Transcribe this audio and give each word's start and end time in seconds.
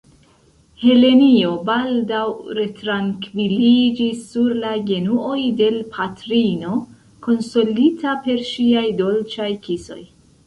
Helenjo 0.83 1.49
baldaŭ 1.65 2.21
retrankviliĝis 2.59 4.23
sur 4.31 4.55
la 4.63 4.71
genuoj 4.89 5.37
de 5.61 5.67
l' 5.77 5.83
patrino, 5.97 6.73
konsolita 7.27 8.15
per 8.29 8.43
ŝiaj 8.53 8.87
dolĉaj 9.03 9.51
kisoj. 9.69 10.01